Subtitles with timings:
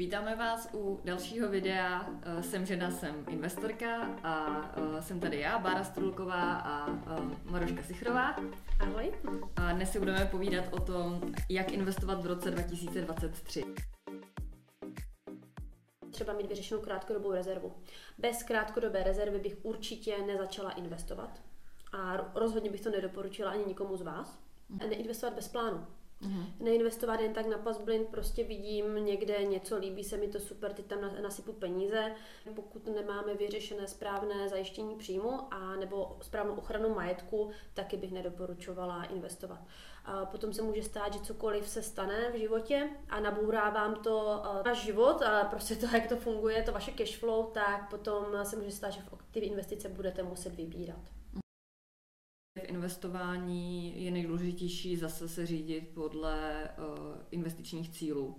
[0.00, 5.58] Vítáme vás u dalšího videa eh, Jsem žena, jsem investorka a eh, jsem tady já,
[5.58, 8.36] Bára Strulková a eh, Maroška Sichrová.
[8.78, 9.12] Ahoj.
[9.56, 13.64] A dnes si budeme povídat o tom, jak investovat v roce 2023
[16.10, 17.72] třeba mít vyřešenou krátkodobou rezervu.
[18.18, 21.42] Bez krátkodobé rezervy bych určitě nezačala investovat.
[21.92, 24.38] A rozhodně bych to nedoporučila ani nikomu z vás.
[24.88, 25.86] Neinvestovat bez plánu.
[26.22, 26.44] Mm-hmm.
[26.60, 30.72] Neinvestovat jen tak na pas blind, prostě vidím někde něco, líbí se mi to super,
[30.72, 32.14] teď tam nasypu peníze.
[32.54, 39.60] Pokud nemáme vyřešené správné zajištění příjmu a nebo správnou ochranu majetku, taky bych nedoporučovala investovat.
[40.04, 44.42] A potom se může stát, že cokoliv se stane v životě a nabourá vám to
[44.64, 48.56] váš život a prostě to, jak to funguje, to vaše cash flow, tak potom se
[48.56, 51.19] může stát, že ty investice budete muset vybírat.
[52.54, 58.36] V investování je nejdůležitější zase se řídit podle uh, investičních cílů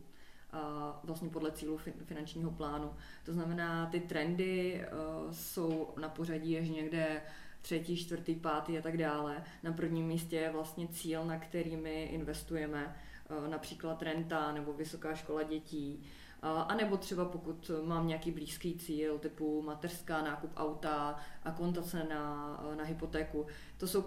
[0.51, 2.93] a vlastně podle cílů finančního plánu.
[3.25, 4.81] To znamená, ty trendy
[5.25, 7.21] uh, jsou na pořadí až někde
[7.61, 9.43] třetí, čtvrtý, pátý a tak dále.
[9.63, 12.95] Na prvním místě je vlastně cíl, na kterými investujeme,
[13.29, 16.03] uh, například renta nebo vysoká škola dětí.
[16.41, 22.57] A nebo třeba pokud mám nějaký blízký cíl, typu mateřská, nákup auta, a kontace na,
[22.77, 23.45] na hypotéku.
[23.77, 24.05] To jsou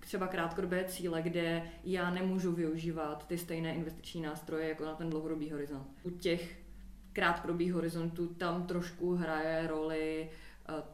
[0.00, 5.50] třeba krátkodobé cíle, kde já nemůžu využívat ty stejné investiční nástroje jako na ten dlouhodobý
[5.50, 5.86] horizont.
[6.02, 6.58] U těch
[7.12, 10.30] krátkodobých horizontů tam trošku hraje roli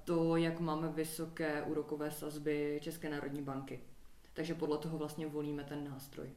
[0.05, 3.81] to, jak máme vysoké úrokové sazby České národní banky.
[4.33, 6.31] Takže podle toho vlastně volíme ten nástroj.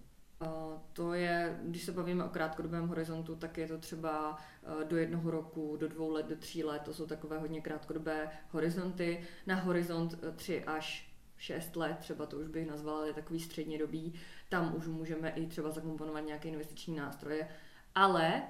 [0.94, 4.38] To je, když se bavíme o krátkodobém horizontu, tak je to třeba
[4.82, 8.30] e, do jednoho roku, do dvou let, do tří let, to jsou takové hodně krátkodobé
[8.50, 9.28] horizonty.
[9.48, 13.78] Na horizont e, tři až 6 let, třeba to už bych nazvala, je takový středně
[13.78, 14.14] dobý,
[14.50, 17.48] tam už můžeme i třeba zakomponovat nějaké investiční nástroje,
[17.96, 18.44] ale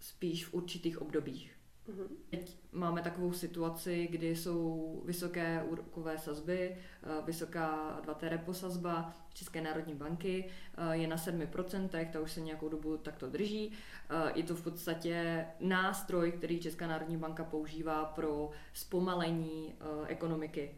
[0.00, 1.55] spíš v určitých obdobích.
[1.90, 2.06] Mm-hmm.
[2.30, 9.60] Teď máme takovou situaci, kdy jsou vysoké úrokové sazby, eh, vysoká 2T repo sazba České
[9.60, 10.44] národní banky
[10.76, 13.72] eh, je na 7%, ta už se nějakou dobu takto drží.
[14.10, 19.74] Eh, je to v podstatě nástroj, který Česká národní banka používá pro zpomalení
[20.06, 20.74] ekonomiky.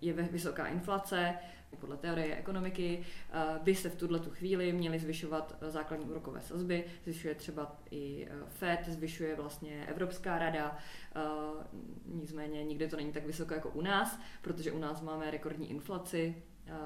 [0.00, 1.34] Je vysoká inflace,
[1.76, 3.04] podle teorie ekonomiky
[3.62, 8.26] by se v tuhle tu chvíli měly zvyšovat eh, základní úrokové sazby, zvyšuje třeba i
[8.30, 10.78] eh, FED, zvyšuje vlastně Evropská rada,
[11.16, 11.20] eh,
[12.06, 16.42] nicméně nikde to není tak vysoko jako u nás, protože u nás máme rekordní inflaci,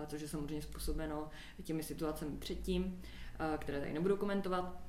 [0.06, 1.30] což je samozřejmě způsobeno
[1.62, 3.02] těmi situacemi předtím,
[3.58, 4.80] které tady nebudu komentovat.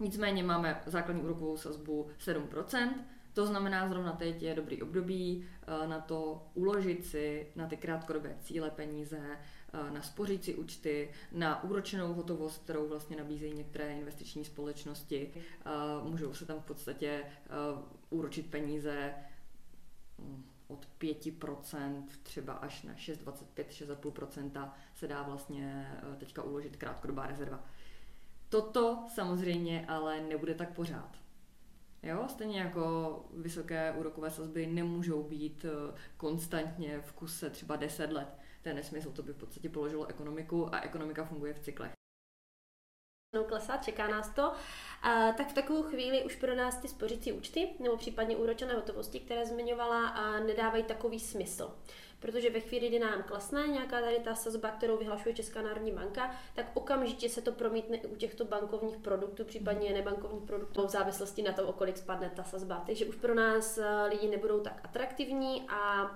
[0.00, 2.94] Nicméně máme základní úrokovou sazbu 7%,
[3.38, 8.36] to znamená, zrovna teď je dobrý období eh, na to uložit si na ty krátkodobé
[8.40, 15.30] cíle peníze, eh, na spořící účty, na úročenou hotovost, kterou vlastně nabízejí některé investiční společnosti.
[15.34, 15.70] Eh,
[16.02, 17.24] můžou se tam v podstatě
[18.10, 19.14] úročit peníze
[20.18, 27.64] hm, od 5% třeba až na 6,25, 6,5% se dá vlastně teďka uložit krátkodobá rezerva.
[28.48, 31.27] Toto samozřejmě ale nebude tak pořád.
[32.02, 38.28] Jo, stejně jako vysoké úrokové sazby nemůžou být eh, konstantně v kuse třeba 10 let.
[38.62, 41.97] To je nesmysl, to by v podstatě položilo ekonomiku a ekonomika funguje v cyklech.
[43.34, 44.52] No, klesá, čeká nás to.
[45.02, 49.20] A, tak v takovou chvíli už pro nás ty spořící účty nebo případně úročené hotovosti,
[49.20, 51.74] které zmiňovala, a nedávají takový smysl
[52.20, 56.34] protože ve chvíli, kdy nám klesne nějaká tady ta sazba, kterou vyhlašuje Česká národní banka,
[56.54, 61.42] tak okamžitě se to promítne i u těchto bankovních produktů, případně nebankovních produktů, v závislosti
[61.42, 62.82] na tom, o kolik spadne ta sazba.
[62.86, 66.10] Takže už pro nás eh, lidi nebudou tak atraktivní a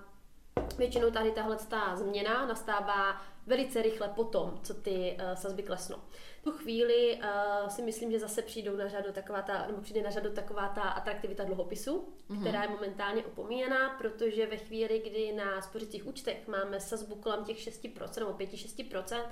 [0.79, 1.57] Většinou tady tahle
[1.95, 5.97] změna nastává velice rychle potom, co ty uh, sazby klesnou.
[6.45, 7.19] Tu chvíli
[7.63, 10.69] uh, si myslím, že zase přijdou na řadu taková ta, nebo přijde na řadu taková
[10.69, 12.41] ta atraktivita dluhopisu, mm-hmm.
[12.41, 17.57] která je momentálně opomíjená, protože ve chvíli, kdy na spořicích účtech máme sazbu kolem těch
[17.57, 19.23] 6% nebo 5-6%,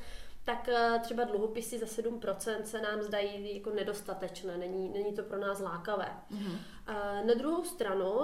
[0.44, 5.38] tak uh, třeba dluhopisy za 7% se nám zdají jako nedostatečné, není, není to pro
[5.38, 6.08] nás lákavé.
[6.32, 6.58] Mm-hmm.
[7.26, 8.20] Na druhou stranu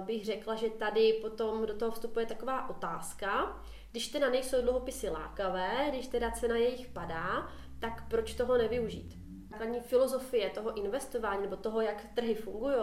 [0.00, 5.86] bych řekla, že tady potom do toho vstupuje taková otázka, když teda nejsou dluhopisy lákavé,
[5.88, 7.48] když teda cena jejich padá,
[7.82, 9.18] tak proč toho nevyužít?
[9.50, 12.76] Základní filozofie toho investování nebo toho, jak trhy fungují,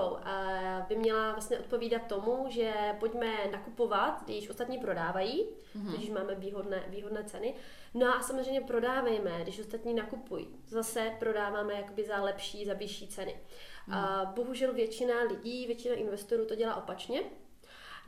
[0.88, 5.98] by měla vlastně odpovídat tomu, že pojďme nakupovat, když ostatní prodávají, mm-hmm.
[5.98, 7.56] když máme výhodné, výhodné ceny.
[7.94, 10.48] No a samozřejmě prodávejme, když ostatní nakupují.
[10.68, 13.40] Zase prodáváme jakoby za lepší, za vyšší ceny.
[13.88, 13.94] Mm.
[13.94, 17.22] A bohužel většina lidí, většina investorů to dělá opačně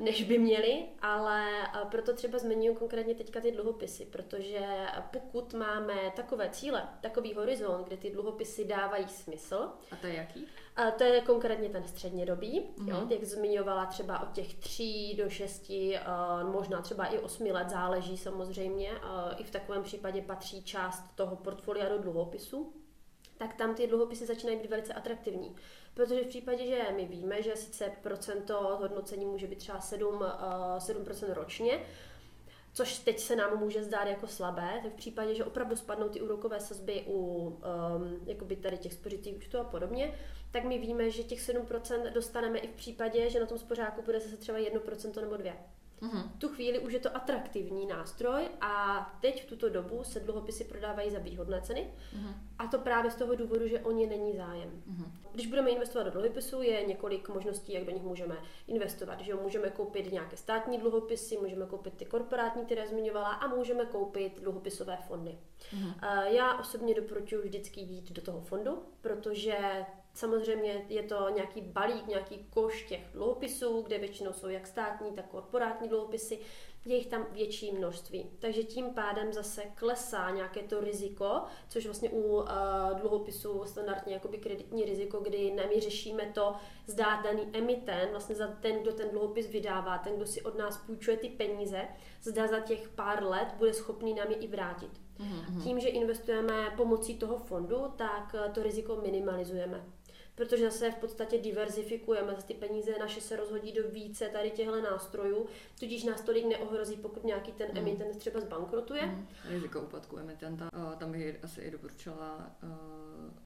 [0.01, 1.47] než by měli, ale
[1.91, 4.59] proto třeba zmiňuji konkrétně teďka ty dluhopisy, protože
[5.11, 9.69] pokud máme takové cíle, takový horizont, kde ty dluhopisy dávají smysl.
[9.91, 10.47] A to je jaký?
[10.75, 12.89] A to je konkrétně ten střednědobý, mm-hmm.
[12.89, 15.99] jo, jak zmiňovala třeba od těch tří do šesti,
[16.43, 18.91] možná třeba i osmi let, záleží samozřejmě.
[19.37, 22.73] I v takovém případě patří část toho portfolia do dluhopisu
[23.41, 25.55] tak tam ty dluhopisy začínají být velice atraktivní.
[25.93, 30.21] Protože v případě, že my víme, že sice procento hodnocení může být třeba 7, uh,
[30.77, 31.79] 7% ročně,
[32.73, 36.21] což teď se nám může zdát jako slabé, tak v případě, že opravdu spadnou ty
[36.21, 37.59] úrokové sazby u um,
[38.25, 40.19] jakoby tady těch spořitých účtů a podobně,
[40.51, 44.19] tak my víme, že těch 7% dostaneme i v případě, že na tom spořáku bude
[44.19, 45.53] zase třeba 1% nebo 2%.
[46.01, 46.31] Mm-hmm.
[46.37, 51.11] Tu chvíli už je to atraktivní nástroj a teď v tuto dobu se dluhopisy prodávají
[51.11, 52.33] za výhodné ceny mm-hmm.
[52.59, 54.69] a to právě z toho důvodu, že o ně není zájem.
[54.69, 55.11] Mm-hmm.
[55.31, 58.37] Když budeme investovat do dluhopisů, je několik možností, jak do nich můžeme
[58.67, 59.21] investovat.
[59.21, 64.41] Že můžeme koupit nějaké státní dluhopisy, můžeme koupit ty korporátní, které zmiňovala, a můžeme koupit
[64.41, 65.37] dluhopisové fondy.
[65.73, 66.23] Mm-hmm.
[66.23, 72.45] Já osobně doporučuji vždycky jít do toho fondu, protože Samozřejmě je to nějaký balík, nějaký
[72.49, 76.39] koš těch dluhopisů, kde většinou jsou jak státní, tak korporátní dluhopisy.
[76.85, 78.29] Je jich tam větší množství.
[78.39, 82.45] Takže tím pádem zase klesá nějaké to riziko, což vlastně u uh,
[82.99, 86.55] dluhopisů standardně jakoby kreditní riziko, kdy my řešíme to,
[86.87, 90.77] zdá daný emitent, vlastně za ten, kdo ten dluhopis vydává, ten, kdo si od nás
[90.77, 91.87] půjčuje ty peníze,
[92.21, 94.91] zda za těch pár let bude schopný nám je i vrátit.
[95.19, 95.63] Mm-hmm.
[95.63, 99.85] Tím, že investujeme pomocí toho fondu, tak to riziko minimalizujeme
[100.35, 104.81] protože zase v podstatě diverzifikujeme, zase ty peníze naše se rozhodí do více tady těchto
[104.81, 105.47] nástrojů,
[105.79, 107.77] tudíž nás tolik neohrozí, pokud nějaký ten mm.
[107.77, 109.05] emitent třeba zbankrotuje.
[109.05, 109.27] Mm.
[109.45, 112.69] Riziko úpadku emitenta, uh, tam bych asi i doporučila uh,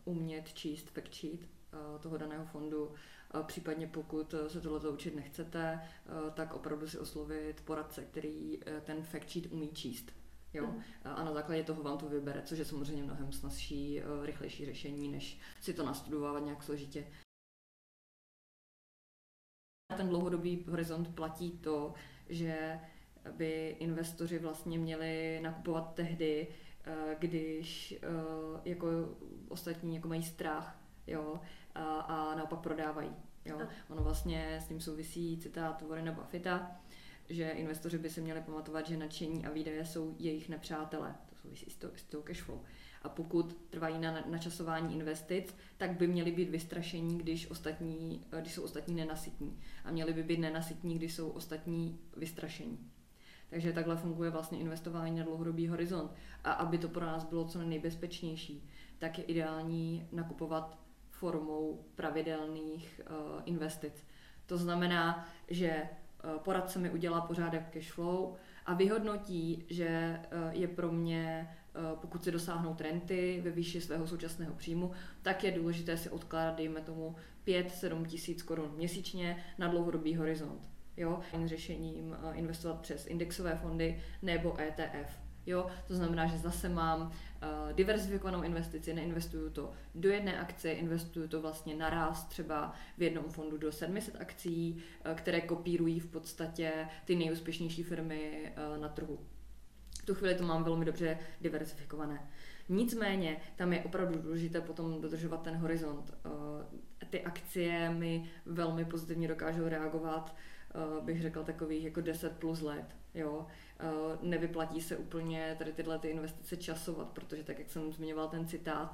[0.06, 2.92] umět číst fact sheet uh, toho daného fondu,
[3.44, 5.80] Případně pokud se tohle učit nechcete,
[6.34, 10.12] tak opravdu si oslovit poradce, který ten fact sheet umí číst.
[10.56, 10.68] Jo?
[10.68, 10.82] Mm.
[11.04, 15.12] A na základě toho vám to vybere, což je samozřejmě mnohem snazší, eh, rychlejší řešení,
[15.12, 17.08] než si to nastudovat nějak složitě.
[19.98, 21.94] Ten dlouhodobý horizont platí to,
[22.30, 22.80] že
[23.32, 26.48] by investoři vlastně měli nakupovat tehdy,
[26.84, 28.88] eh, když eh, jako
[29.48, 31.40] ostatní jako mají strach jo,
[31.76, 33.16] a, a naopak prodávají.
[33.46, 33.60] Jo.
[33.90, 36.82] Ono vlastně s tím souvisí citát Warrena Buffetta,
[37.30, 41.16] že investoři by se měli pamatovat, že nadšení a výdaje jsou jejich nepřátelé.
[41.30, 42.60] To souvisí s, to, s tou cashflow.
[43.02, 48.64] A pokud trvají na načasování investic, tak by měli být vystrašení, když, ostatní, když jsou
[48.64, 49.60] ostatní nenasytní.
[49.86, 52.92] A měli by být nenasytní, když jsou ostatní vystrašení.
[53.50, 56.12] Takže takhle funguje vlastně investování na dlouhodobý horizont.
[56.44, 60.80] A aby to pro nás bylo co nejbezpečnější, tak je ideální nakupovat
[61.10, 63.94] formou pravidelných uh, investic.
[64.46, 65.90] To znamená, že
[66.38, 68.36] poradce mi udělá pořádek cash flow
[68.66, 74.08] a vyhodnotí, že eh, je pro mě, eh, pokud si dosáhnou renty ve výši svého
[74.08, 74.92] současného příjmu,
[75.22, 77.16] tak je důležité si odkládat, dejme tomu,
[77.48, 80.62] 5-7 tisíc korun měsíčně na dlouhodobý horizont.
[80.98, 85.25] Jo, řešením investovat přes indexové fondy nebo ETF.
[85.46, 91.28] Jo, to znamená, že zase mám uh, diversifikovanou investici, neinvestuju to do jedné akce, investuju
[91.28, 96.88] to vlastně naraz třeba v jednom fondu do 700 akcí, uh, které kopírují v podstatě
[97.06, 99.20] ty nejúspěšnější firmy uh, na trhu.
[100.02, 102.30] V tu chvíli to mám velmi dobře diversifikované.
[102.70, 106.14] Nicméně tam je opravdu důležité potom dodržovat ten horizont.
[107.10, 110.36] Ty akcie mi velmi pozitivně dokážou reagovat,
[111.02, 112.96] bych řekla takových jako 10 plus let.
[113.14, 113.48] Jo?
[113.80, 118.48] Eh, nevyplatí se úplně tady tyhle ty investice časovat, protože tak, jak jsem zmiňoval ten
[118.48, 118.94] citát,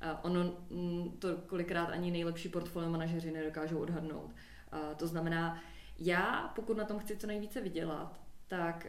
[0.00, 4.30] eh, ono mm, to kolikrát ani nejlepší portfolio manažeři nedokážou odhadnout.
[4.72, 5.62] Eh, to znamená,
[5.98, 8.86] já, pokud na tom chci co nejvíce vydělat, tak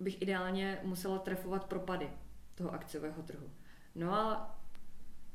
[0.00, 2.10] bych ideálně musela trefovat propady
[2.54, 3.50] toho akciového trhu.
[3.94, 4.56] No a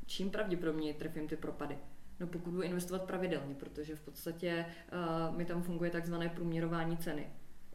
[0.05, 1.77] čím pravděpodobně trefím ty propady?
[2.19, 4.65] No pokud budu investovat pravidelně, protože v podstatě
[5.29, 7.29] uh, mi tam funguje takzvané průměrování ceny.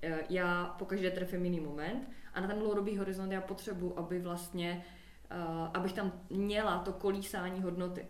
[0.06, 4.84] Eh, já pokaždé trefím jiný moment a na ten dlouhodobý horizont já potřebuji, aby vlastně,
[5.30, 8.06] uh, abych tam měla to kolísání hodnoty.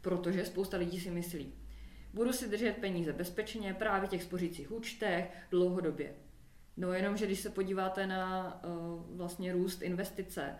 [0.00, 1.54] Protože spousta lidí si myslí,
[2.12, 6.14] budu si držet peníze bezpečně právě těch spořících účtech dlouhodobě.
[6.76, 10.56] No jenom, že když se podíváte na uh, vlastně růst investice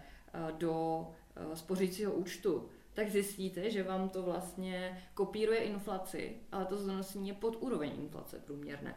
[0.59, 1.07] do
[1.54, 7.57] spořícího účtu, tak zjistíte, že vám to vlastně kopíruje inflaci, ale to zhodnocení je pod
[7.61, 8.95] úroveň inflace průměrné.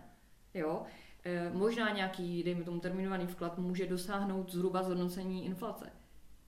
[0.53, 0.85] Jo?
[1.29, 5.89] Eh, možná nějaký, dejme tomu, terminovaný vklad může dosáhnout zhruba zhodnocení inflace.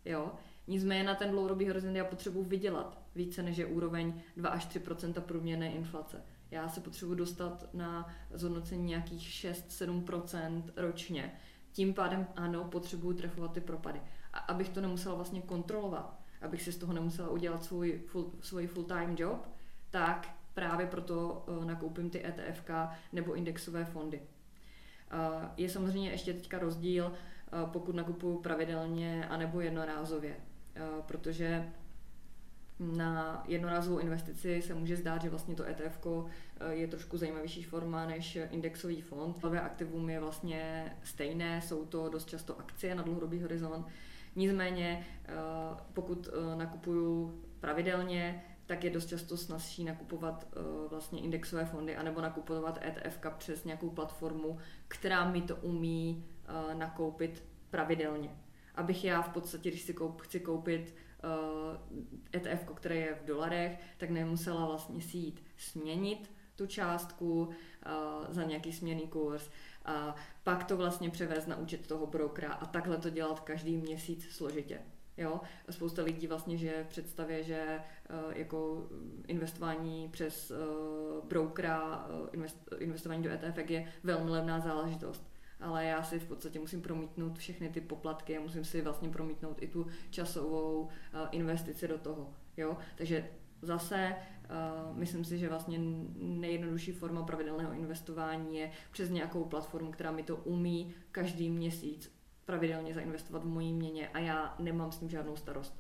[0.06, 0.32] Jo?
[0.68, 5.22] Nicméně na ten dlouhodobý horizont já potřebuji vydělat více než je úroveň 2 až 3%
[5.22, 6.24] průměrné inflace.
[6.52, 11.32] Já se potřebuji dostat na zhodnocení nějakých 6-7% ročně.
[11.72, 14.02] Tím pádem ano, potřebuji trefovat ty propady.
[14.34, 18.68] A abych to nemusela vlastně kontrolovat, abych si z toho nemusela udělat svůj full, svůj
[18.68, 19.48] full-time job,
[19.90, 22.70] tak právě proto uh, nakoupím ty ETFK
[23.14, 24.22] nebo indexové fondy.
[25.58, 27.14] Je samozřejmě ještě teďka rozdíl,
[27.66, 30.36] pokud nakupuju pravidelně anebo jednorázově,
[31.06, 31.70] protože
[32.80, 36.08] na jednorázovou investici se může zdát, že vlastně to ETF
[36.70, 39.44] je trošku zajímavější forma než indexový fond.
[39.44, 43.88] Nové aktivum je vlastně stejné, jsou to dost často akcie na dlouhodobý horizont.
[44.36, 45.08] Nicméně,
[45.94, 52.80] pokud nakupuju pravidelně, tak je dost často snazší nakupovat uh, vlastně indexové fondy anebo nakupovat
[52.82, 54.58] ETF přes nějakou platformu,
[54.88, 58.38] která mi to umí uh, nakoupit pravidelně.
[58.76, 63.26] Abych já v podstatě, když si koup, chci koupit uh, eh, ETF, které je v
[63.26, 67.54] dolarech, tak nemusela vlastně si jít směnit tu částku uh,
[68.30, 69.50] za nějaký směrný kurz
[69.86, 74.32] a pak to vlastně převést na účet toho brokera a takhle to dělat každý měsíc
[74.32, 74.82] složitě.
[75.20, 75.42] Jo?
[75.70, 78.88] Spousta lidí vlastně že v představě, že uh, jako
[79.28, 85.24] investování přes uh, brokera, invest, investování do ETF je velmi levná záležitost.
[85.60, 89.62] Ale já si v podstatě musím promítnout všechny ty poplatky a musím si vlastně promítnout
[89.62, 90.90] i tu časovou
[91.32, 92.34] investici do toho.
[92.58, 92.78] Jo?
[92.96, 93.30] Takže
[93.62, 95.80] zase uh, myslím si, že vlastně
[96.16, 102.19] nejjednodušší forma pravidelného investování je přes nějakou platformu, která mi to umí každý měsíc
[102.50, 105.74] pravidelně zainvestovat v mojí měně a já nemám s tím žádnou starost.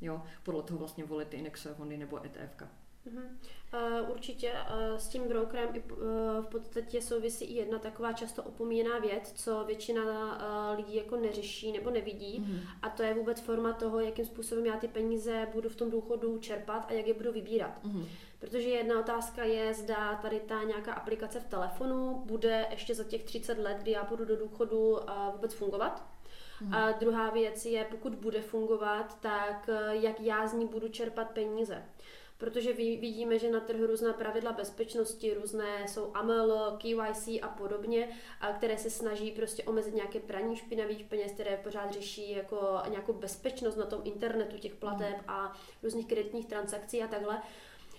[0.00, 2.62] Jo, podle toho vlastně volit indexové fondy nebo ETF.
[3.06, 3.28] Uh-huh.
[3.74, 5.98] Uh, určitě uh, s tím brokerem i, uh,
[6.40, 10.38] v podstatě souvisí i jedna taková často opomíjená věc, co většina
[10.76, 12.60] lidí jako neřeší nebo nevidí uh-huh.
[12.82, 16.38] a to je vůbec forma toho, jakým způsobem já ty peníze budu v tom důchodu
[16.38, 17.84] čerpat a jak je budu vybírat.
[17.84, 18.04] Uh-huh.
[18.40, 23.24] Protože jedna otázka je, zda tady ta nějaká aplikace v telefonu bude ještě za těch
[23.24, 24.98] 30 let, kdy já budu do důchodu
[25.32, 26.06] vůbec fungovat.
[26.60, 26.74] Hmm.
[26.74, 31.84] A druhá věc je, pokud bude fungovat, tak jak já z ní budu čerpat peníze.
[32.38, 38.08] Protože vidíme, že na trhu různá pravidla bezpečnosti, různé jsou AML, KYC a podobně,
[38.40, 43.12] a které se snaží prostě omezit nějaké praní špinavých peněz, které pořád řeší jako nějakou
[43.12, 45.52] bezpečnost na tom internetu těch plateb a
[45.82, 47.42] různých kreditních transakcí a takhle.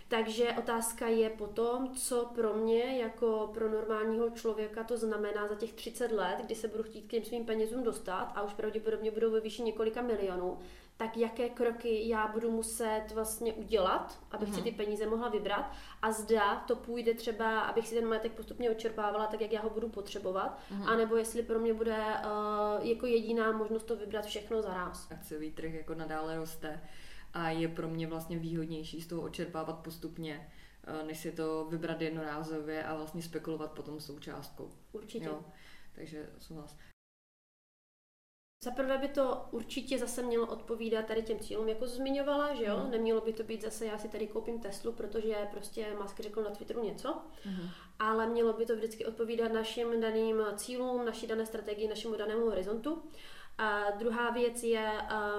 [0.07, 5.73] Takže otázka je potom, co pro mě jako pro normálního člověka to znamená za těch
[5.73, 9.31] 30 let, kdy se budu chtít k těm svým penězům dostat a už pravděpodobně budou
[9.31, 10.59] ve výši několika milionů,
[10.99, 14.53] tak jaké kroky já budu muset vlastně udělat, abych uh-huh.
[14.53, 14.63] si mhm.
[14.63, 19.27] ty peníze mohla vybrat a zda to půjde třeba, abych si ten majetek postupně očerpávala
[19.27, 20.89] tak, jak já ho budu potřebovat, uh-huh.
[20.89, 25.11] anebo jestli pro mě bude uh, jako jediná možnost to vybrat všechno za ráz.
[25.11, 26.81] Akciový trh jako nadále roste
[27.33, 30.51] a je pro mě vlastně výhodnější z toho očerpávat postupně,
[30.83, 34.71] eh, než si to vybrat jednorázově a vlastně spekulovat potom s tou částkou.
[34.91, 35.25] Určitě.
[35.25, 35.43] Jo?
[35.95, 36.77] Takže souhlas.
[38.63, 42.81] Za prvé by to určitě zase mělo odpovídat tady těm cílům, jako zmiňovala, že jo?
[42.85, 42.91] Mm.
[42.91, 46.49] Nemělo by to být zase, já si tady koupím Teslu, protože prostě Musk řekl na
[46.49, 47.69] Twitteru něco, mm.
[47.99, 53.03] ale mělo by to vždycky odpovídat našim daným cílům, naší dané strategii, našemu danému horizontu.
[53.57, 54.91] A druhá věc je,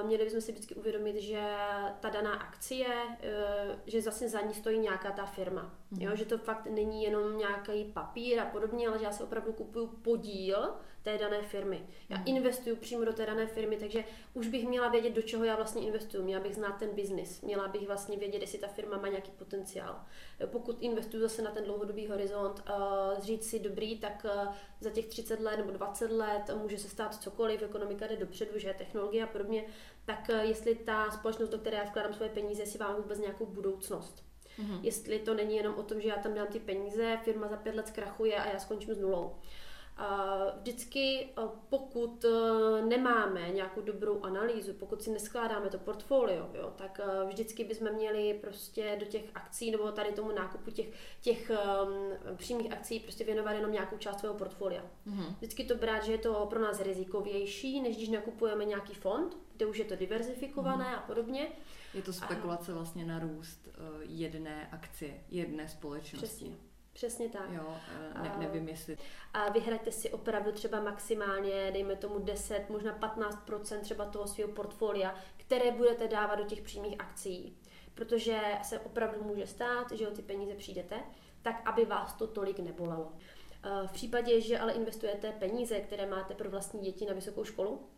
[0.02, 1.56] měli bychom si vždycky uvědomit, že
[2.00, 5.79] ta daná akcie, e, že zase za ní stojí nějaká ta firma.
[5.90, 6.02] Mm.
[6.02, 9.52] Jo, že to fakt není jenom nějaký papír a podobně, ale že já si opravdu
[9.52, 11.86] kupuju podíl té dané firmy.
[12.08, 12.22] Já mm.
[12.26, 14.04] investuju přímo do té dané firmy, takže
[14.34, 16.24] už bych měla vědět, do čeho já vlastně investuju.
[16.24, 20.00] Měla bych znát ten biznis, měla bych vlastně vědět, jestli ta firma má nějaký potenciál.
[20.46, 25.06] Pokud investuju zase na ten dlouhodobý horizont, uh, říct si dobrý, tak uh, za těch
[25.06, 29.26] 30 let nebo 20 let může se stát cokoliv, ekonomika jde dopředu, že technologie a
[29.26, 29.64] podobně,
[30.04, 33.46] tak uh, jestli ta společnost, do které já vkládám svoje peníze, si má vůbec nějakou
[33.46, 34.29] budoucnost.
[34.58, 34.80] Mm-hmm.
[34.82, 37.74] Jestli to není jenom o tom, že já tam dám ty peníze, firma za pět
[37.74, 39.34] let zkrachuje a já skončím s nulou.
[40.58, 41.28] Vždycky,
[41.68, 42.28] pokud e,
[42.82, 48.34] nemáme nějakou dobrou analýzu, pokud si neskládáme to portfolio, jo, tak e, vždycky bychom měli
[48.40, 50.86] prostě do těch akcí nebo tady tomu nákupu těch,
[51.20, 54.82] těch um, přímých akcí prostě věnovat jenom nějakou část svého portfolia.
[54.82, 55.34] Mm-hmm.
[55.36, 59.66] Vždycky to brát, že je to pro nás rizikovější, než když nakupujeme nějaký fond, kde
[59.66, 60.98] už je to diverzifikované mm-hmm.
[60.98, 61.48] a podobně.
[61.94, 66.26] Je to spekulace vlastně na růst uh, jedné akcie, jedné společnosti.
[66.26, 66.70] Přesně.
[66.92, 67.50] Přesně tak.
[67.50, 67.76] Jo,
[68.14, 68.98] eh, ne, nevím jestli.
[69.34, 75.14] A vyhraďte si opravdu třeba maximálně, dejme tomu 10, možná 15% třeba toho svého portfolia,
[75.36, 77.56] které budete dávat do těch přímých akcí.
[77.94, 80.96] Protože se opravdu může stát, že o ty peníze přijdete,
[81.42, 83.12] tak aby vás to tolik nebolalo.
[83.62, 87.88] Eh, v případě, že ale investujete peníze, které máte pro vlastní děti na vysokou školu,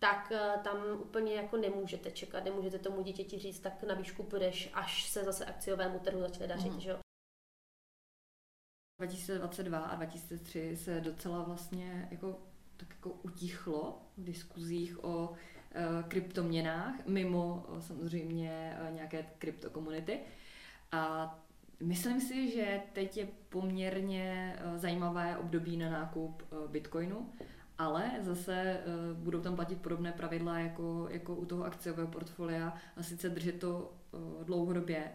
[0.00, 4.70] tak eh, tam úplně jako nemůžete čekat, nemůžete tomu dítěti říct, tak na výšku půjdeš,
[4.74, 6.80] až se zase akciovému trhu začne dařit, mm.
[6.80, 6.98] že jo?
[9.00, 12.38] 2022 a 2003 se docela vlastně jako
[12.76, 15.32] tak jako utichlo v diskuzích o
[15.72, 20.20] e, kryptoměnách, mimo e, samozřejmě e, nějaké kryptokomunity.
[20.92, 21.34] A
[21.80, 27.32] myslím si, že teď je poměrně e, zajímavé období na nákup e, bitcoinu,
[27.80, 28.80] ale zase e,
[29.14, 33.92] budou tam platit podobné pravidla jako, jako u toho akciového portfolia a sice držet to
[34.14, 35.10] e, dlouhodobě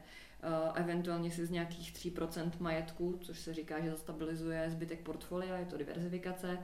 [0.46, 5.66] Eh, eventuálně si z nějakých 3% majetku, což se říká, že zastabilizuje zbytek portfolia, je
[5.66, 6.60] to diverzifikace,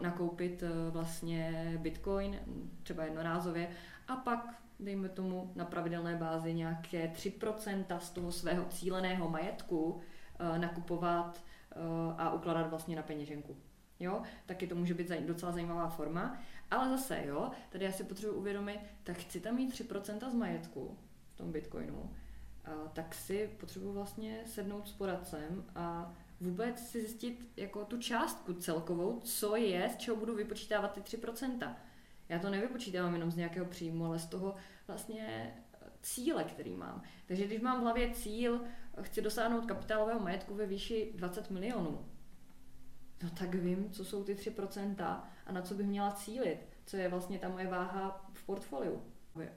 [0.00, 2.38] nakoupit vlastně bitcoin,
[2.82, 3.68] třeba jednorázově,
[4.08, 10.00] a pak, dejme tomu, na pravidelné bázi nějaké 3% z toho svého cíleného majetku
[10.56, 11.44] nakupovat
[12.18, 13.56] a ukládat vlastně na peněženku.
[14.00, 18.38] Jo, taky to může být docela zajímavá forma, ale zase, jo, tady já si potřebuji
[18.38, 20.98] uvědomit, tak chci tam mít 3% z majetku
[21.34, 22.10] v tom bitcoinu,
[22.92, 29.20] tak si potřebuji vlastně sednout s poradcem a vůbec si zjistit jako tu částku celkovou,
[29.20, 31.74] co je, z čeho budu vypočítávat ty 3%.
[32.28, 34.54] Já to nevypočítávám jenom z nějakého příjmu, ale z toho
[34.86, 35.54] vlastně
[36.02, 37.02] cíle, který mám.
[37.26, 38.60] Takže když mám v hlavě cíl,
[39.02, 42.04] chci dosáhnout kapitálového majetku ve výši 20 milionů,
[43.22, 44.94] no tak vím, co jsou ty 3%
[45.46, 49.02] a na co bych měla cílit, co je vlastně ta moje váha v portfoliu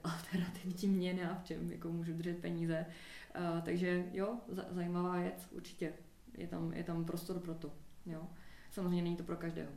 [0.04, 2.86] alternativní měny a v čem jako můžu držet peníze.
[3.36, 4.38] Uh, takže jo,
[4.70, 5.92] zajímavá věc, určitě.
[6.38, 7.72] Je tam, je tam prostor pro to.
[8.06, 8.26] Jo.
[8.70, 9.70] Samozřejmě není to pro každého.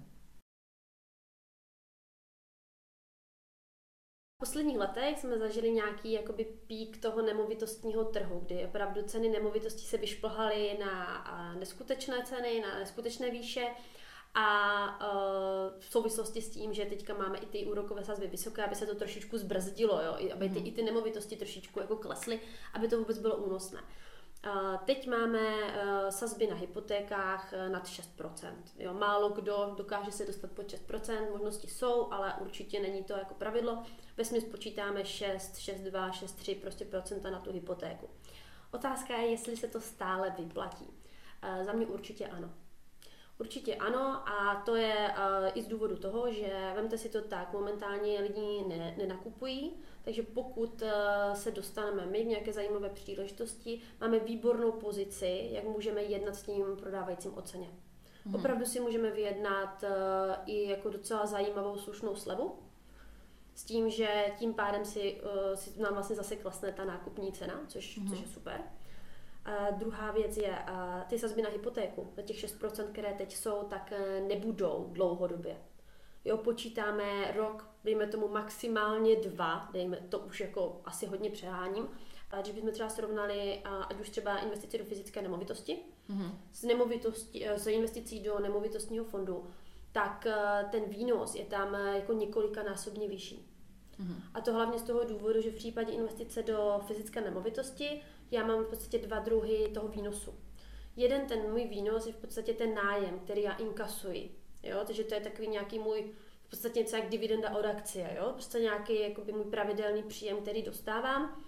[4.44, 9.98] Posledních letech jsme zažili nějaký jakoby pík toho nemovitostního trhu, kdy opravdu ceny nemovitostí se
[9.98, 13.68] vyšplhaly na neskutečné ceny, na neskutečné výše
[14.34, 14.48] a
[15.02, 18.86] uh, v souvislosti s tím, že teďka máme i ty úrokové sazby vysoké, aby se
[18.86, 20.32] to trošičku zbrzdilo, jo?
[20.34, 20.68] Aby ty, mm.
[20.68, 22.40] i ty nemovitosti trošičku jako klesly,
[22.74, 23.82] aby to vůbec bylo únosné.
[23.82, 23.88] Uh,
[24.86, 28.54] teď máme uh, sazby na hypotékách uh, nad 6%.
[28.78, 28.94] Jo?
[28.94, 33.84] Málo kdo dokáže se dostat pod 6%, možnosti jsou, ale určitě není to jako pravidlo.
[34.18, 38.10] Ve smyslu počítáme 6, 6,2, 6,3 prostě procenta na tu hypotéku.
[38.72, 40.86] Otázka je, jestli se to stále vyplatí.
[40.86, 42.54] Uh, za mě určitě ano.
[43.40, 47.54] Určitě ano a to je uh, i z důvodu toho, že vemte si to tak,
[47.54, 54.20] momentálně lidi ne, nenakupují, takže pokud uh, se dostaneme my v nějaké zajímavé příležitosti, máme
[54.20, 57.70] výbornou pozici, jak můžeme jednat s tím prodávajícím o ceně.
[58.26, 58.36] Hmm.
[58.36, 59.90] Opravdu si můžeme vyjednat uh,
[60.46, 62.56] i jako docela zajímavou slušnou slevu,
[63.56, 67.62] s tím, že tím pádem si, uh, si nám vlastně zase klesne ta nákupní cena,
[67.68, 68.10] což, hmm.
[68.10, 68.62] což je super.
[69.46, 73.64] A druhá věc je, a ty sazby na hypotéku, na těch 6%, které teď jsou,
[73.64, 75.58] tak e, nebudou dlouhodobě.
[76.26, 81.88] Jo, počítáme rok, dejme tomu maximálně dva, dejme to už jako asi hodně přeháním,
[82.32, 85.80] ale když bychom třeba srovnali, ať už třeba investici do fyzické nemovitosti,
[86.10, 86.32] mm-hmm.
[86.52, 89.48] s, nemovitosti, e, s investicí do nemovitostního fondu,
[89.92, 93.50] tak e, ten výnos je tam jako několika násobně vyšší.
[94.00, 94.16] Mm-hmm.
[94.34, 98.64] A to hlavně z toho důvodu, že v případě investice do fyzické nemovitosti já mám
[98.64, 100.34] v podstatě dva druhy toho výnosu.
[100.96, 104.36] Jeden ten můj výnos je v podstatě ten nájem, který já inkasuji.
[104.64, 104.78] Jo?
[104.86, 108.30] Takže to je takový nějaký můj v podstatě něco jak dividenda od akcie, jo?
[108.34, 111.44] prostě nějaký jakoby můj pravidelný příjem, který dostávám.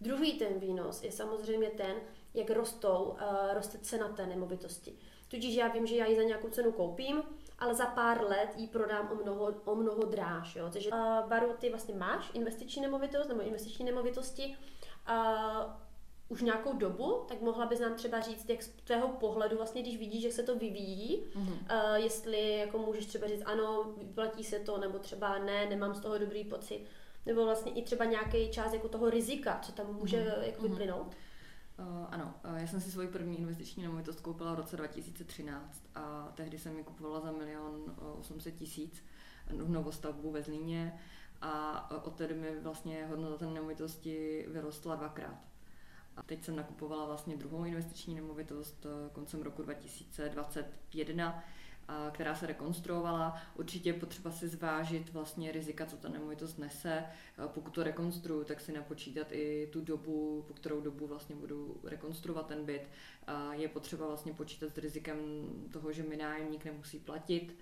[0.00, 1.96] Druhý ten výnos je samozřejmě ten,
[2.34, 4.98] jak rostou, uh, roste cena té nemovitosti.
[5.28, 7.22] Tudíž já vím, že já ji za nějakou cenu koupím,
[7.58, 10.56] ale za pár let ji prodám o mnoho, o mnoho dráž.
[10.56, 10.70] Jo?
[10.72, 14.56] Takže uh, Baru, ty vlastně máš investiční nemovitost nebo investiční nemovitosti.
[15.08, 15.89] Uh,
[16.30, 19.98] už nějakou dobu, tak mohla bys nám třeba říct, jak z tvého pohledu, vlastně, když
[19.98, 21.44] vidíš, že se to vyvíjí, mm-hmm.
[21.44, 26.00] uh, jestli jako můžeš třeba říct, ano, vyplatí se to, nebo třeba ne, nemám z
[26.00, 26.86] toho dobrý pocit,
[27.26, 30.42] nebo vlastně i třeba nějaký část jako toho rizika, co tam může mm-hmm.
[30.42, 30.70] jako mhm.
[30.70, 31.16] vyplynout.
[31.78, 36.32] Uh, ano, uh, já jsem si svoji první investiční nemovitost koupila v roce 2013 a
[36.34, 39.04] tehdy jsem ji kupovala za milion 800 tisíc
[39.46, 41.00] v novostavbu ve Zlíně
[41.40, 45.49] a od té doby mi vlastně hodnota té nemovitosti vyrostla dvakrát.
[46.20, 51.44] A teď jsem nakupovala vlastně druhou investiční nemovitost eh, koncem roku 2021,
[52.12, 53.42] která se rekonstruovala.
[53.54, 57.04] Určitě potřeba si zvážit vlastně rizika, co ta nemovitost nese.
[57.46, 62.46] Pokud to rekonstruju, tak si napočítat i tu dobu, po kterou dobu vlastně budu rekonstruovat
[62.46, 62.82] ten byt.
[63.52, 65.18] Je potřeba vlastně počítat s rizikem
[65.72, 67.56] toho, že mi nájemník nemusí platit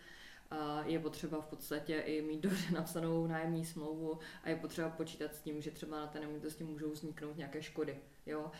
[0.84, 5.40] je potřeba v podstatě i mít dobře napsanou nájemní smlouvu a je potřeba počítat s
[5.40, 7.98] tím, že třeba na té nemovitosti můžou vzniknout nějaké škody.
[8.26, 8.50] Jo?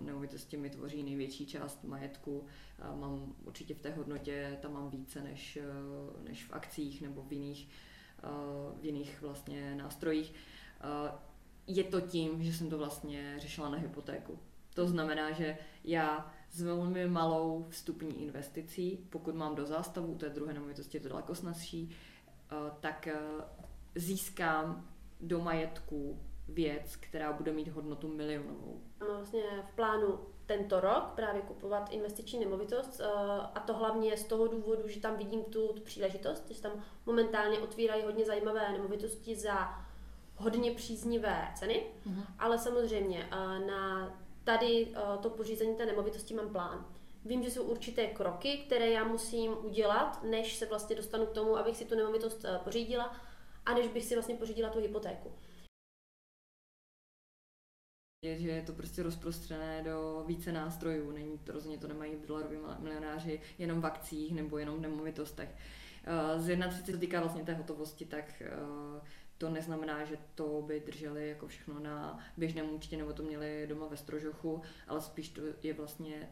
[0.00, 2.46] Nemovitosti mi tvoří největší část majetku,
[2.94, 5.58] mám určitě v té hodnotě, tam mám více než,
[6.24, 7.68] než v akcích nebo v jiných,
[8.80, 10.34] v jiných vlastně nástrojích.
[11.66, 14.38] Je to tím, že jsem to vlastně řešila na hypotéku.
[14.74, 19.06] To znamená, že já s velmi malou vstupní investicí.
[19.10, 21.96] Pokud mám do zástavu, to je druhé nemovitosti, je to daleko snazší,
[22.52, 23.44] uh, tak uh,
[23.94, 24.88] získám
[25.20, 28.80] do majetku věc, která bude mít hodnotu milionovou.
[29.00, 29.42] Mám vlastně
[29.72, 33.00] v plánu tento rok právě kupovat investiční nemovitost
[33.54, 36.72] a to hlavně z toho důvodu, že tam vidím tu, tu příležitost, že tam
[37.06, 39.84] momentálně otvírají hodně zajímavé nemovitosti za
[40.36, 42.22] hodně příznivé ceny, uh-huh.
[42.38, 43.28] ale samozřejmě
[43.66, 44.12] na
[44.46, 46.86] tady to pořízení té nemovitosti mám plán.
[47.24, 51.56] Vím, že jsou určité kroky, které já musím udělat, než se vlastně dostanu k tomu,
[51.56, 53.16] abych si tu nemovitost pořídila
[53.66, 55.32] a než bych si vlastně pořídila tu hypotéku
[58.34, 61.10] že je to prostě rozprostřené do více nástrojů.
[61.10, 65.48] Není to rozhodně to nemají dolaroví milionáři jenom v akcích nebo jenom v nemovitostech.
[66.04, 68.50] Eh, z 31 se týká vlastně té hotovosti, tak eh,
[69.38, 73.86] to neznamená, že to by drželi jako všechno na běžném účtě nebo to měli doma
[73.86, 76.28] ve strožochu, ale spíš to je vlastně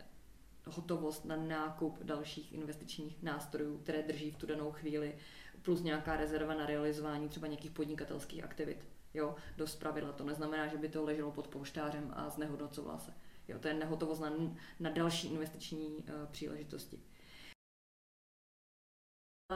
[0.67, 5.19] hotovost na nákup dalších investičních nástrojů, které drží v tu danou chvíli,
[5.63, 8.85] plus nějaká rezerva na realizování třeba nějakých podnikatelských aktivit.
[9.15, 10.13] Jo, dost pravidla.
[10.13, 13.15] To neznamená, že by to leželo pod polštářem a znehodnocovala se.
[13.49, 14.33] Jo, to je nehotovost na,
[14.81, 16.99] na další investiční uh, příležitosti.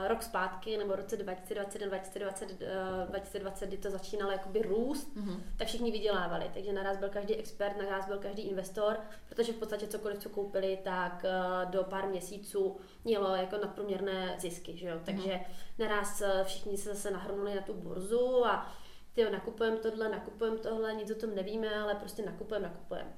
[0.07, 2.59] Rok zpátky, nebo roce 2020, 2020,
[3.07, 5.41] 2020, kdy to začínalo jakoby růst, mm-hmm.
[5.57, 6.51] tak všichni vydělávali.
[6.53, 8.97] Takže naraz byl každý expert, naraz byl každý investor,
[9.29, 14.77] protože v podstatě cokoliv, co koupili, tak eh, do pár měsíců mělo jako nadprůměrné zisky.
[14.77, 14.95] Že jo?
[14.95, 15.05] Mhm.
[15.05, 15.79] Takže mm-hmm.
[15.79, 18.73] naraz eh, všichni se zase nahrnuli na tu burzu a
[19.13, 23.13] ty nakupujeme tohle, nakupujeme tohle, nic o tom nevíme, ale prostě nakupujeme, nakupujeme.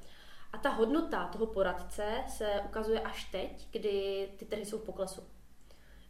[0.54, 5.24] A ta hodnota toho poradce se ukazuje až teď, kdy ty trhy jsou v poklesu.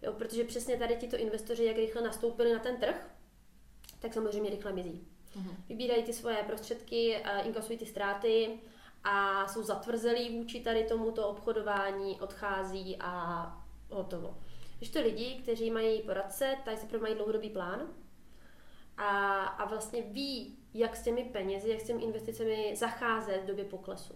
[0.01, 3.09] Jo, protože přesně tady tito investoři, jak rychle nastoupili na ten trh,
[3.99, 5.07] tak samozřejmě rychle mizí.
[5.35, 5.55] Uh-huh.
[5.69, 8.59] Vybírají ty svoje prostředky, inkasují ty ztráty
[9.03, 13.43] a jsou zatvrzelí vůči tady tomuto obchodování, odchází a
[13.89, 14.37] hotovo.
[14.77, 17.87] Když to lidi, kteří mají poradce, tak se mají dlouhodobý plán,
[18.97, 23.65] a, a vlastně ví, jak s těmi penězi, jak s těmi investicemi zacházet v době
[23.65, 24.15] poklesu.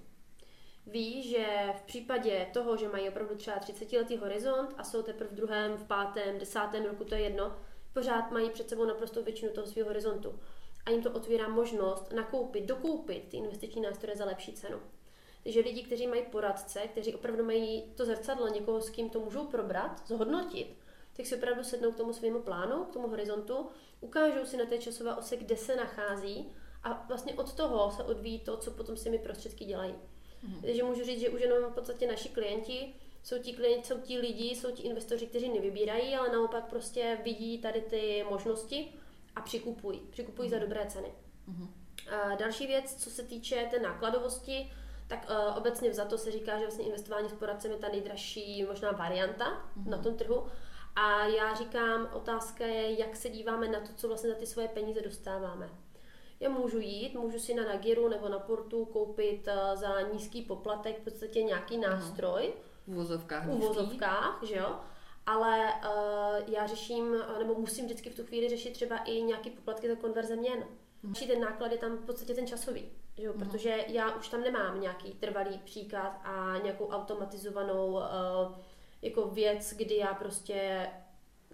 [0.88, 5.30] Ví, že v případě toho, že mají opravdu třeba 30 letý horizont a jsou teprve
[5.30, 7.56] v druhém, v pátém, desátém roku, to je jedno,
[7.94, 10.40] pořád mají před sebou naprosto většinu toho svého horizontu.
[10.86, 14.80] A jim to otvírá možnost nakoupit, dokoupit ty investiční nástroje za lepší cenu.
[15.44, 19.48] Takže lidi, kteří mají poradce, kteří opravdu mají to zrcadlo někoho, s kým to můžou
[19.48, 20.78] probrat, zhodnotit,
[21.14, 23.68] tak si opravdu sednou k tomu svému plánu, k tomu horizontu,
[24.02, 26.52] ukážou si na té časové ose, kde se nachází
[26.84, 29.96] a vlastně od toho se odvíjí to, co potom s těmi prostředky dělají.
[30.48, 30.62] Mm.
[30.62, 34.20] Takže můžu říct, že už jenom v podstatě naši klienti jsou ti, klienti, jsou ti
[34.20, 38.94] lidi, jsou ti investoři, kteří nevybírají, ale naopak prostě vidí tady ty možnosti
[39.36, 40.00] a přikupují.
[40.10, 40.52] Přikupují mm.
[40.52, 40.66] za mhm.
[40.66, 41.14] dobré ceny.
[41.48, 41.68] Mm.
[42.10, 44.72] A další věc, co se týče té nákladovosti,
[45.08, 48.64] tak uh, obecně za to se říká, že vlastně investování s poradcem je ta nejdražší
[48.64, 49.90] možná varianta mm.
[49.90, 50.48] na tom trhu.
[50.96, 54.68] A já říkám, otázka je, jak se díváme na to, co vlastně za ty svoje
[54.68, 55.70] peníze dostáváme.
[56.40, 61.00] Já můžu jít, můžu si na Nagiru nebo na Portu koupit uh, za nízký poplatek
[61.00, 62.54] v podstatě nějaký nástroj.
[62.88, 63.46] V uvozovkách.
[63.46, 64.76] V uvozovkách, že jo.
[65.26, 69.90] Ale uh, já řeším, nebo musím vždycky v tu chvíli řešit třeba i nějaký poplatky
[69.90, 70.64] za konverze měn.
[71.04, 71.14] Mm.
[71.14, 73.34] Ten náklad je tam v podstatě ten časový, že jo?
[73.34, 73.40] Mm.
[73.40, 78.02] protože já už tam nemám nějaký trvalý příkaz a nějakou automatizovanou uh,
[79.02, 80.88] jako věc, kdy já prostě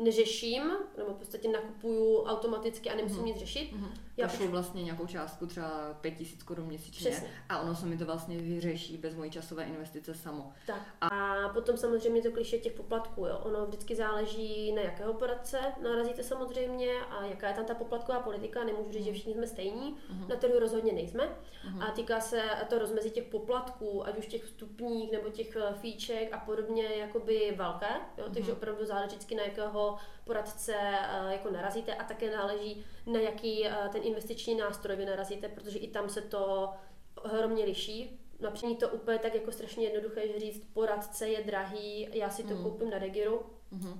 [0.04, 0.64] neřeším,
[0.98, 3.26] nebo v podstatě nakupuju automaticky a nemusím mm-hmm.
[3.26, 3.72] nic řešit.
[3.74, 3.92] Mm-hmm.
[4.18, 4.52] Já Pošlu už...
[4.52, 7.30] vlastně nějakou částku, třeba 5000 korun měsíčně Přesně.
[7.50, 10.54] a ono se mi to vlastně vyřeší bez mojí časové investice samo.
[10.68, 10.82] Tak.
[11.02, 13.40] A, a potom samozřejmě to kliše těch poplatků, jo.
[13.44, 18.64] Ono vždycky záleží na jakého poradce narazíte samozřejmě a jaká je tam ta poplatková politika.
[18.64, 19.06] Nemůžu říct, mm-hmm.
[19.06, 20.28] že všichni jsme stejní, mm-hmm.
[20.28, 21.24] na trhu rozhodně nejsme.
[21.24, 21.88] Mm-hmm.
[21.88, 26.34] A týká se to rozmezí těch poplatků, ať už těch vstupních nebo těch eh, fíček
[26.34, 27.86] a podobně, jakoby velké.
[28.18, 28.26] Jo.
[28.26, 28.34] Mm-hmm.
[28.34, 29.91] Takže opravdu záleží vždycky na jakého
[30.24, 35.50] poradce eh, jako narazíte a také náleží na jaký eh, ten investiční nástroj vy narazíte,
[35.50, 36.70] protože i tam se to
[37.26, 38.20] hromně liší.
[38.40, 42.54] Například to úplně tak jako strašně jednoduché, že říct poradce je drahý, já si to
[42.54, 42.64] mm.
[42.64, 43.42] koupím na Regiru.
[43.74, 43.98] Mm-hmm.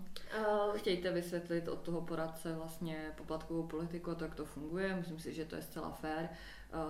[0.70, 5.34] Uh, Chtějte vysvětlit od toho poradce vlastně poplatkovou politiku, to jak to funguje, myslím si,
[5.34, 6.30] že to je zcela fair.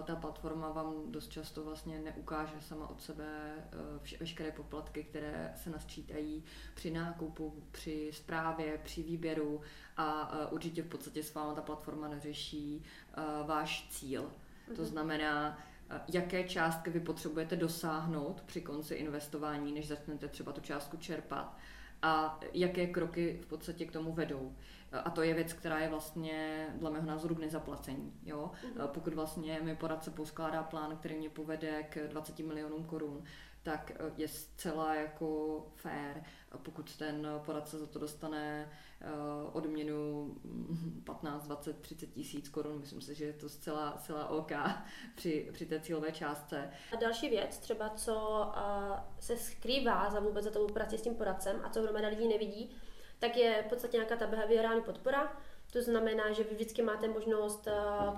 [0.03, 5.69] Ta platforma vám dost často vlastně neukáže sama od sebe uh, veškeré poplatky, které se
[5.69, 6.43] nasčítají
[6.75, 9.61] při nákupu, při správě, při výběru
[9.97, 12.83] a uh, určitě v podstatě s váma ta platforma neřeší
[13.17, 14.21] uh, váš cíl.
[14.21, 14.75] Mm-hmm.
[14.75, 14.91] To mhm.
[14.91, 15.57] znamená,
[16.13, 21.57] jaké částky vy potřebujete dosáhnout při konci investování, než začnete třeba tu částku čerpat
[22.01, 24.55] a jaké kroky v podstatě k tomu vedou.
[25.03, 28.13] A to je věc, která je vlastně dle mého názoru k nezaplacení.
[28.23, 28.51] Jo?
[28.53, 28.87] Mm-hmm.
[28.87, 33.23] Pokud vlastně mi poradce poskládá plán, který mě povede k 20 milionům korun,
[33.63, 36.23] tak eh, je zcela jako fair,
[36.63, 38.69] pokud ten poradce za to dostane
[39.01, 39.07] eh,
[39.53, 40.35] odměnu
[41.03, 42.79] 15, 20, 30 tisíc korun.
[42.79, 44.51] Myslím si, že je to zcela, zcela OK
[45.15, 46.69] při, při té cílové částce.
[46.93, 48.47] A další věc, třeba co
[49.19, 52.71] se skrývá za vůbec za tou prací s tím poradcem a co hromada lidí nevidí,
[53.19, 55.37] tak je v podstatě nějaká ta behaviorální podpora,
[55.71, 57.67] to znamená, že vy vždycky máte možnost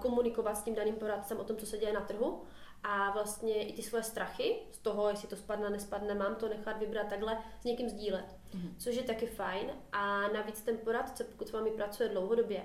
[0.01, 2.43] komunikovat s tím daným poradcem o tom, co se děje na trhu
[2.83, 6.79] a vlastně i ty svoje strachy z toho, jestli to spadne, nespadne, mám to nechat
[6.79, 8.73] vybrat takhle, s někým sdílet, mm-hmm.
[8.77, 12.63] což je taky fajn a navíc ten poradce, pokud s vámi pracuje dlouhodobě,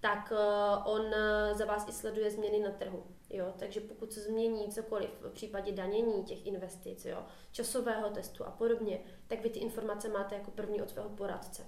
[0.00, 1.12] tak uh, on uh,
[1.58, 3.06] za vás i sleduje změny na trhu.
[3.30, 3.54] Jo?
[3.58, 7.24] Takže pokud se změní cokoliv v případě danění těch investic, jo?
[7.52, 11.62] časového testu a podobně, tak vy ty informace máte jako první od svého poradce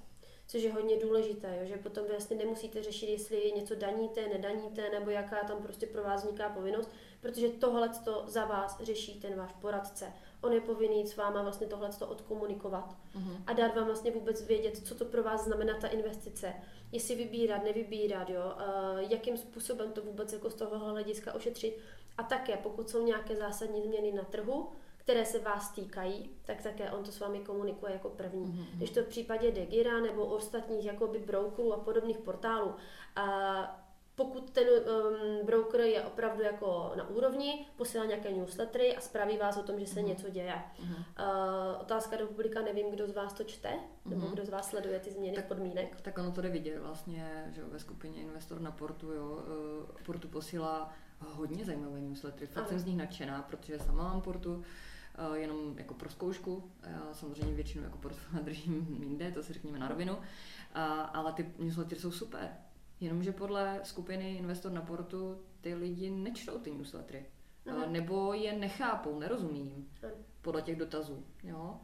[0.50, 4.90] což je hodně důležité, jo, že potom vy vlastně nemusíte řešit, jestli něco daníte, nedaníte,
[4.90, 9.34] nebo jaká tam prostě pro vás vzniká povinnost, protože tohle to za vás řeší ten
[9.34, 10.12] váš poradce.
[10.40, 13.42] On je povinný s váma vlastně tohle to odkomunikovat uh-huh.
[13.46, 16.54] a dát vám vlastně vůbec vědět, co to pro vás znamená ta investice,
[16.92, 21.78] jestli vybírat, nevybírat, jo, uh, jakým způsobem to vůbec jako z toho hlediska ošetřit
[22.18, 24.68] a také, pokud jsou nějaké zásadní změny na trhu,
[25.00, 28.46] které se vás týkají, tak také on to s vámi komunikuje jako první.
[28.46, 28.76] Mm-hmm.
[28.76, 32.74] Když to v případě Degira nebo ostatních jakoby brokerů a podobných portálů,
[33.16, 39.38] a pokud ten um, broker je opravdu jako na úrovni, posílá nějaké newslettery a zpráví
[39.38, 40.06] vás o tom, že se mm-hmm.
[40.06, 40.54] něco děje.
[40.54, 40.96] Mm-hmm.
[40.96, 44.10] Uh, otázka do publika, nevím, kdo z vás to čte, mm-hmm.
[44.10, 46.00] nebo kdo z vás sleduje ty změny tak, podmínek.
[46.00, 50.28] Tak ono to jde vidět vlastně, že ve skupině Investor na Portu, jo, uh, Portu
[50.28, 52.46] posílá hodně zajímavé newslettery.
[52.46, 52.68] Fakt Aha.
[52.68, 54.64] jsem z nich nadšená, protože sama mám Portu,
[55.34, 56.70] jenom jako pro zkoušku.
[56.86, 60.16] Já samozřejmě většinu jako portfolio držím jinde, to si řekněme na rovinu.
[60.16, 60.22] Uh,
[61.12, 62.48] ale ty newslettery jsou super.
[63.00, 67.26] Jenomže podle skupiny Investor na portu ty lidi nečtou ty newslettery.
[67.64, 69.88] Uh, nebo je nechápou, nerozumí jim
[70.42, 71.24] podle těch dotazů.
[71.42, 71.80] Jo?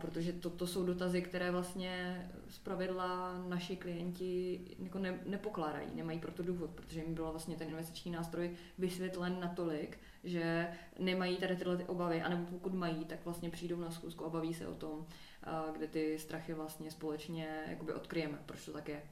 [0.00, 6.18] Protože to, to jsou dotazy, které vlastně z pravidla naši klienti jako ne, nepokládají, nemají
[6.18, 11.56] pro to důvod, protože jim byl vlastně ten investiční nástroj vysvětlen natolik, že nemají tady
[11.56, 14.74] tyhle ty obavy, anebo pokud mají, tak vlastně přijdou na schůzku a baví se o
[14.74, 15.06] tom,
[15.72, 19.02] kde ty strachy vlastně společně jakoby odkryjeme, proč to tak je.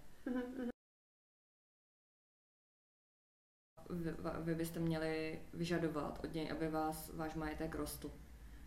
[3.91, 8.13] Vy, vy byste měli vyžadovat od něj, aby vás váš majetek rostl.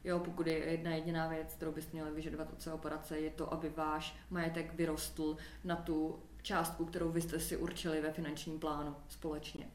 [0.04, 3.54] Jo, pokud je jedna jediná věc, kterou byste měli vyžadovat od svého poradce, je to,
[3.54, 8.96] aby váš majetek vyrostl na tu částku, kterou vy jste si určili ve finančním plánu
[9.10, 9.68] společně.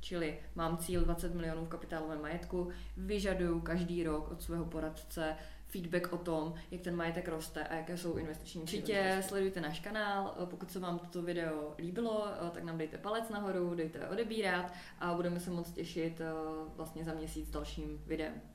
[0.00, 6.12] Čili mám cíl 20 milionů v kapitálovém majetku, vyžaduju každý rok od svého poradce feedback
[6.12, 10.70] o tom, jak ten majetek roste a jaké jsou investiční Určitě sledujte náš kanál, pokud
[10.70, 15.50] se vám toto video líbilo, tak nám dejte palec nahoru, dejte odebírat a budeme se
[15.50, 16.20] moc těšit
[16.76, 18.53] vlastně za měsíc dalším videem.